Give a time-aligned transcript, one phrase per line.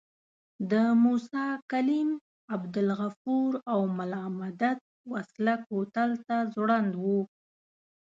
[0.71, 0.73] د
[1.03, 2.09] موسی کلیم،
[2.55, 4.79] عبدالغفور او ملا مدت
[5.11, 7.19] وسله کوتل ته ځوړند وو.